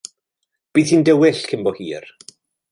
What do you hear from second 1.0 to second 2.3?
dywyll cyn bo hir.